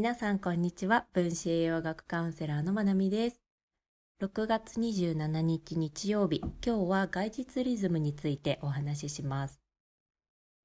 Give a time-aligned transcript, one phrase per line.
[0.00, 1.04] 皆さんこんにちは。
[1.12, 3.42] 分子栄養学カウンセラーのまなみです。
[4.22, 9.60] 6月27日日曜日、今日は外日リズムについてお話しします。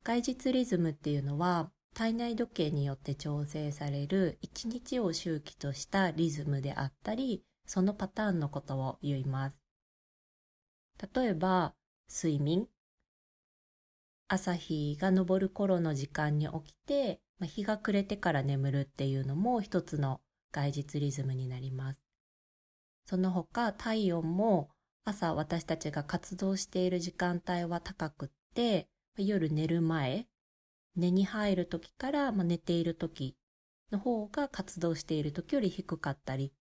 [0.06, 9.60] 外日リズムっていうのは体内時計によって調整される一日を周期としたリズムであったり、そのパターンのことを言います。
[11.14, 11.74] 例えば、
[12.10, 12.70] 睡眠。
[14.30, 20.22] 朝日が昇る頃の時間に起きて、まあ、日が暮れてから眠るっていうのも一つの
[20.52, 22.02] 外日リズムになります。
[23.06, 24.70] その他体温も
[25.04, 30.28] 朝私たちが活動している時間帯は高くって、夜寝る前、
[30.96, 33.38] 寝に入る時から寝ている時
[33.92, 36.54] の方が活動している時より低かったり、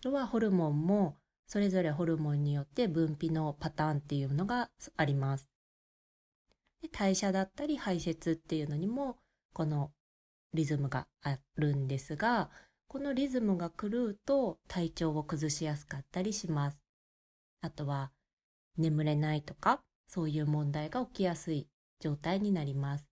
[0.00, 5.48] あとはホルモンもそれぞれホルモンによって分泌のパターンっていうのがあります。
[6.82, 9.16] で代謝だったり排泄っていうのにも
[9.52, 9.92] この
[10.54, 12.50] リズムがあるんですが、
[12.88, 16.78] このリズムが狂うと体調を崩しやすかったりします。
[17.62, 18.12] あとは
[18.76, 21.68] 眠れないとか、そういう問題が起きやすい
[22.00, 23.06] 状態になります。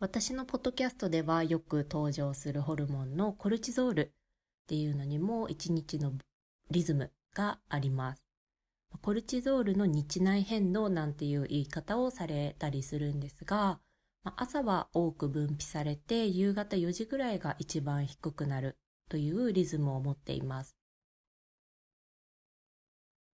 [0.00, 4.10] 私のポッドキャストではよく登場するホルモンのコルチゾールっ
[4.66, 6.14] ていうのにも一日の
[6.70, 8.22] リズムがあります。
[9.02, 13.78] コルチゾールの日内変動なんていう言い方をされたりするんですが、
[14.24, 18.76] 朝は多く分泌されて夕方4時ぐらいが一番低くなる
[19.08, 20.76] というリズムを持っています。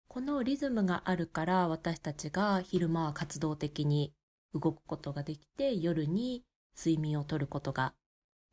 [0.09, 4.15] このリズムがあるから私たちが昼間は活動的に
[4.55, 6.45] 動くことができて夜に
[6.79, 7.93] 睡眠をとることが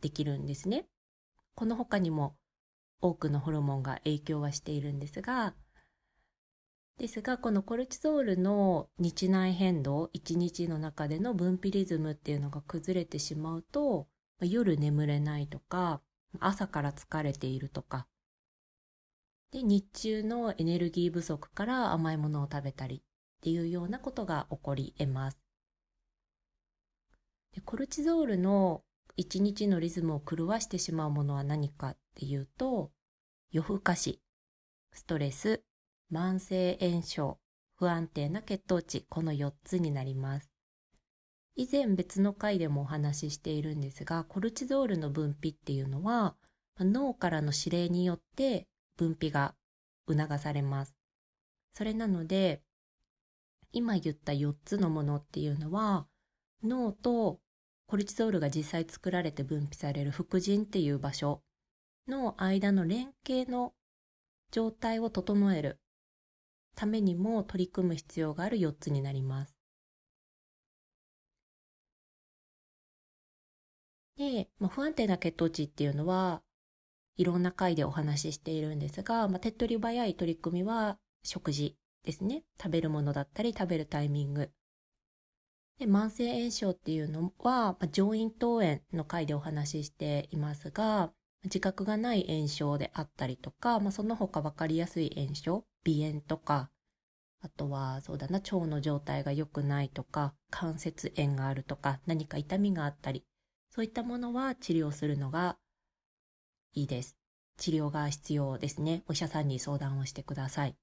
[0.01, 0.85] できるんですね。
[1.55, 2.35] この他にも
[2.99, 5.53] 多くのホルモンが影響はしているんですが、
[6.97, 14.07] ですが、このコルチゾールの日内変動、1日の中での分泌リズムっていうのが崩れてしまうと、
[14.41, 16.01] 夜眠れないとか、
[16.39, 18.07] 朝から疲れているとか、
[19.51, 22.99] で、日中のエネルギー不足から甘いものを食べたりっ
[23.41, 25.37] ていうようなことが起こり得ます。
[27.53, 28.83] でコルチゾールの
[29.17, 32.91] 1日のリズムを狂わしてしまうものは何かっていうと、
[33.51, 34.21] 夜更かし、
[34.91, 35.63] ストレス、
[36.13, 37.39] 慢性炎症、
[37.75, 40.51] 不安定な血糖値、この4つになります。
[41.55, 46.35] 以前別の回でもお話ししているんですが、コルチゾールの分泌っていうのは、
[46.79, 49.55] 脳からの指令によって分泌が
[50.07, 50.95] 促されます。
[51.73, 52.61] それなので、
[53.71, 56.05] 今言った4つのものっていうのは、
[56.63, 57.39] 脳と
[57.87, 61.41] コルチゾールが実際作られて分泌される副腎っていう場所
[62.07, 63.73] の間の連携の
[64.51, 65.79] 状態を整える
[66.75, 69.55] ためにも取り組む必要がある4つになります。
[74.17, 76.43] で、まあ、不安定な血糖値っていうのは、
[77.17, 82.43] いろんな回でお話ししているんですが、まあ、手っ取り早い取り組みは食事ですね。
[82.61, 84.51] 食べるものだったり食べるタイミング。
[85.79, 91.11] で慢性炎症っていうのは、まあ、上咽頭炎の回でお話ししていますが、
[91.45, 96.69] 自覚がない炎症であったりとか、まあ、その他分かりやすい炎症、鼻炎とか、
[97.41, 103.25] あとは、そうだな、腸の状態が良くないとか、関節炎があるとか、何か痛みがあったり、
[103.69, 105.57] そういったものは治療するのが
[106.73, 107.17] いいです。
[107.57, 109.03] 治療が必要ですね。
[109.07, 110.77] お医者さんに相談をしてください。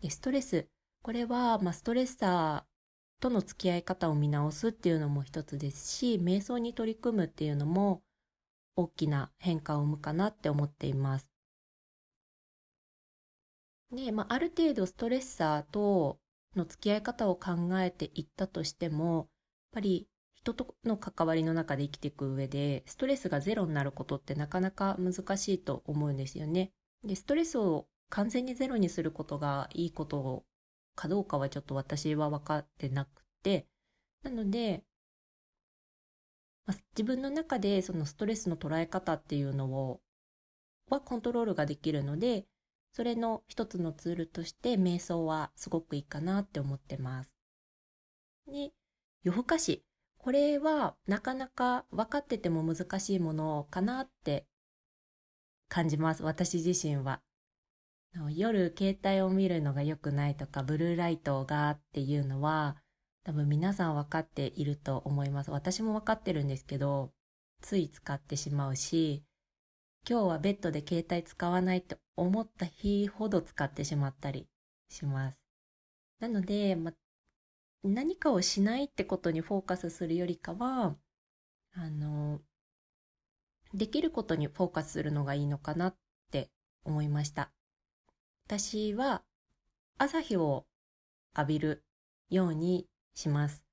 [0.00, 0.66] でストレス。
[1.02, 8.02] これは、まあ、ストレッサーとの付き合い方を見直すっていうのも一つですし、瞑想に取り組むっていうのも
[8.76, 11.28] 大きな変化を生むかなって思っています。
[13.90, 16.18] で、まあ、ある程度ストレッサーと
[16.54, 19.26] の付き合い方を考えていったとしても、やっ
[19.74, 26.72] ぱり人との関わりの中で生きていく上で、ストレスがゼロになることってなかなか難しいと思うんですよね。
[27.04, 30.44] で、ストレスを完全にゼロにすることがいいこと
[30.94, 33.66] かどうかはちょっと私は分かってなくて、
[34.22, 34.84] なので、
[36.66, 40.00] まあ、自分の中でそのストレスの捉え方っていうのを、
[40.88, 42.46] はコントロールができるので、
[42.92, 47.32] それの一つのツールとして瞑想はすごくいいかなって思ってます。
[48.46, 48.72] で、
[49.22, 49.82] 夜更かし。
[50.18, 54.44] これはなかなか分かってても難しいものかなって
[55.68, 56.24] 感じます。
[56.24, 57.20] 私自身は。
[58.34, 62.76] 夜携帯を見るのが良くないとか、ブルーライトがっていうのは、
[63.26, 65.50] 多分皆さん分かっていると思います。
[65.50, 67.10] 私も分かってるんですけど、
[67.60, 69.24] つい使ってしまうし、
[70.08, 74.46] 今日はベッドで携帯使わないって思った日ほど使ってしまったり
[74.88, 75.40] します。
[76.20, 76.92] なので、ま、
[77.82, 80.94] 何かをしないってことにフォーカスするよりかは、
[81.74, 82.40] あの、
[83.74, 85.96] できることにフォーカスするのがいいのかなっ
[86.30, 86.48] て
[86.84, 87.50] 思いました。
[88.46, 89.24] 私は
[89.98, 90.64] 朝日を
[91.36, 91.84] 浴びる
[92.30, 92.86] ように
[93.16, 93.64] します。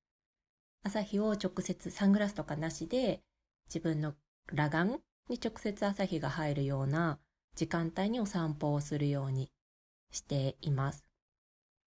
[0.82, 3.22] 朝日を直接サングラスとかなしで
[3.68, 4.16] 自分の
[4.50, 5.00] 裸眼
[5.30, 7.20] に直接朝日が入るような
[7.56, 9.52] 時間帯にお散歩をするように
[10.12, 11.06] しています。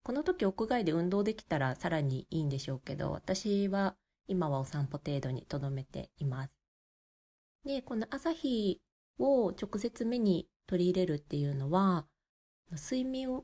[0.03, 3.95] この時屋外で運動できたらさらにいいんでしょうけど、私は
[4.27, 6.51] 今はお散歩程度に留めています。
[7.65, 8.79] で、この朝日
[9.19, 12.07] を直接目に取り入れるっていうのは、
[12.71, 13.43] 睡眠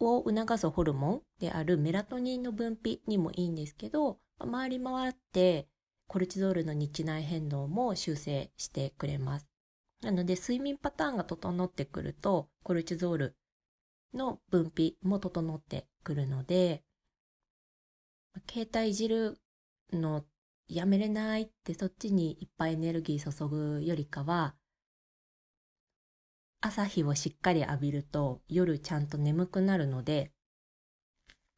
[0.00, 5.68] を促すホルモンであるメラトニンの分泌にもいいんですけど、回り回って
[6.06, 9.46] コルチゾールの日内変動も修正してくれます。
[10.02, 13.36] なので睡眠パターンが整ってくるとコルチゾール
[14.14, 16.82] の分泌も整ってくるので、
[18.50, 19.38] 携帯いじる
[19.92, 20.24] の
[20.68, 24.54] やめれないってそっちにいっぱいエネルギー注ぐよりかは、
[26.60, 30.32] 朝日をしっかり浴びると夜ちゃんと眠くなるので、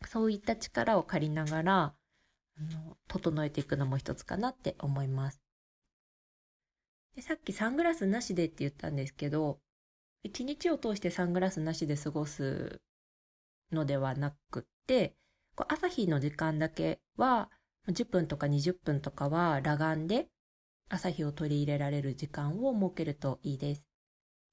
[0.07, 1.95] そういった力を借りながら、
[2.59, 5.41] あの整えていくのも一つかなって思います。
[7.17, 9.59] でさっきサングラスなしでって言ったんですけど、
[10.23, 12.81] 一日を通してサングラスなしで過ごす
[13.73, 15.15] のではなくって、
[15.55, 17.51] こう朝日の時間だけは
[17.89, 20.29] 10分とか20分とかは裸眼で
[20.91, 23.90] 朝日を取り入れられる時間を設けるといいです。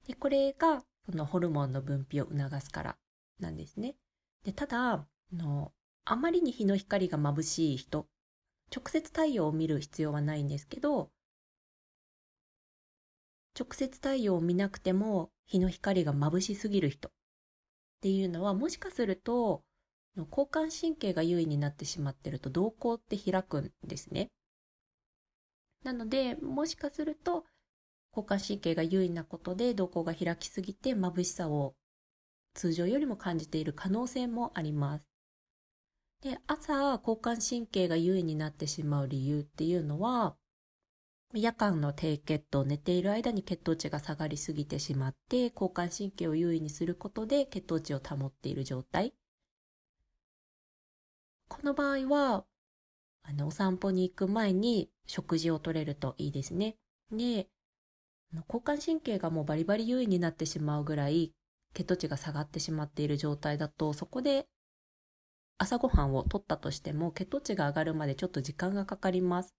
[0.08, 2.96] で、これがそのホルモンの分泌を促すから
[3.38, 3.94] なんですね。
[4.44, 5.72] で、ただ、あの、
[6.04, 8.08] あまりに日の光が眩しい人、
[8.74, 11.10] 直接太陽を見る必要はないんですけど、
[13.58, 17.12] 直接太陽を見なくても日の光が眩しすぎる人っ
[18.00, 19.64] ていうのはもしかすると
[20.30, 24.28] 交感神経が優位になってしまってると瞳孔って開くんですね。
[25.82, 27.44] なので、もしかすると
[28.18, 31.74] 交感神経が優位なことで瞳孔が開きすぎて眩しさを
[32.54, 35.04] 通常よりも感じている可能性もあります。
[36.22, 40.36] で、朝交感神経が優位になってしまう理由っていうのは、
[41.32, 49.14] 夜間の低血糖、寝ている間に血糖値が下がりすぎてしまって、交感神経を優位にすることで血糖値を保っている状態。
[51.46, 52.44] この場合は、
[53.22, 56.76] あの、お散歩に行く前に食事をとれるといいですね。
[57.12, 57.48] で、
[58.32, 61.32] 交感神経がもうバリバリ優位になってしまうぐらい
[61.74, 64.46] 血糖値が下がってしまっている状態だと、そこで
[65.58, 69.54] 朝ごはんを取ったとしても血糖値が上がるまでちょっと時間がかかります。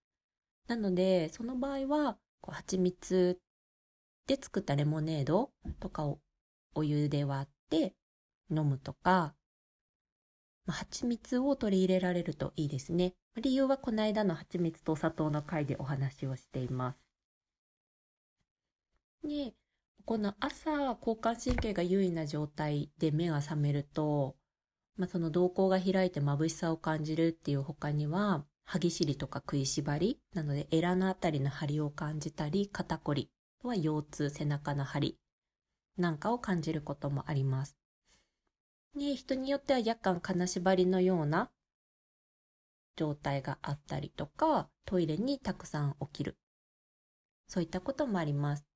[0.67, 3.39] なので、その場合は、こう蜂蜜
[4.27, 6.19] で作ったレモネードとかを
[6.75, 7.95] お湯で割って
[8.49, 9.33] 飲むとか、
[10.65, 13.15] まあ、蜂蜜を取り入れられるといいですね。
[13.41, 17.08] 理由はこの間の蜂蜜とお砂糖の回でお話をしています。
[19.23, 19.53] で、
[20.05, 24.35] この朝、交感神経が優位な状態で目が覚めると、
[24.95, 33.29] まあ、その瞳孔が開いて眩しさを感じるっていう他には、歯ぎしりとか食いしばり、なのでエラのあたりの張りを感じたり、肩こり
[33.61, 35.19] と、は腰痛、背中の張り
[35.97, 37.77] なんかを感じることもあります。
[38.95, 41.51] ね、人によっては夜間金縛りのような
[42.95, 46.37] 状態があったりとか、トイレにたくさん起きる。
[47.47, 48.68] そういったこともあります。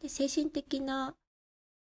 [0.00, 1.14] で精神的な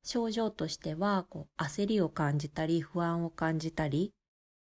[0.04, 4.14] 症状としてはこう焦りを感じたり不安を感じたり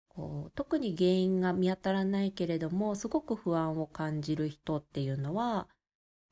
[0.08, 5.68] こう特に原因が見当たらないけれどもすごく不安を感じる人っていうのは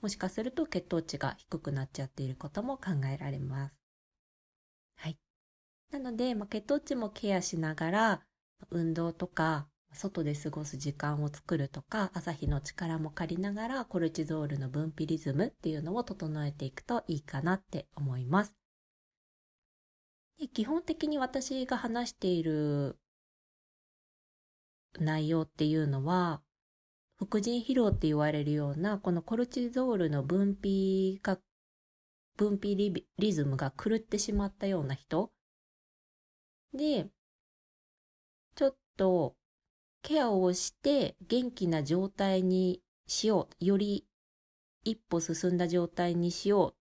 [0.00, 3.74] もしかすると血糖値が低くなっちゃっていることも考えられます。
[4.96, 5.16] はい。
[5.90, 8.22] なので、まあ、血糖値もケアしながら
[8.70, 18.54] 運動とか外で過ごす時間を作るとか、朝日の力も借りながらコルチゾールの分泌リズムっていうのを整えていくといいかなって思います。
[20.38, 22.98] で基本的に私が話している
[25.00, 26.42] 内容っていうのは、
[27.18, 31.38] 副腎疲労って言われるような、このコルチゾールの分泌が、
[32.36, 35.32] 分泌リズムが狂ってしまったような人
[36.74, 37.08] で、
[38.54, 39.36] ちょっと
[40.02, 43.64] ケアをして元気な状態にしよう。
[43.64, 44.06] より
[44.84, 46.74] 一歩進んだ状態にしようっ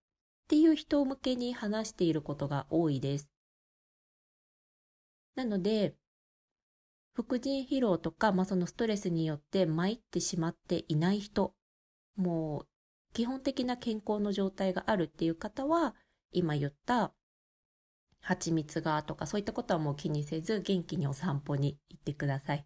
[0.48, 3.29] ていう人向けに話していることが多いです。
[5.36, 5.95] なので、
[7.13, 11.53] 副腎疲労とか、まあ、そのストレスによって参ってしまっていない人、
[12.15, 12.67] もう
[13.13, 15.95] 基本的な健康の状態があるっていう方は、
[16.31, 17.13] 今言った
[18.19, 22.65] 蜂蜜がとかそういったことはもう気にせず元気にお散歩に行ってください。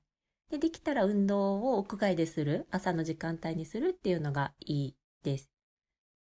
[0.50, 5.50] で、できたら運動を屋外でする、朝の時間帯にするっていうのがいいです。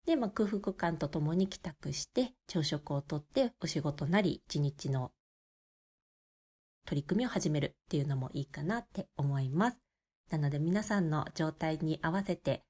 [0.06, 5.12] で、まあ、空腹感とともに帰宅して、朝食をとってお仕事なり一日の
[6.84, 9.78] 取り組みを始めるっていうのもいいかなって思います。
[10.30, 12.62] なので皆さんの状態に合わせて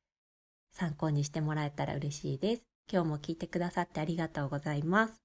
[0.73, 2.63] 参考にしてもらえたら嬉しいです。
[2.91, 5.24] 今日も聞いてくださってありがとうございます。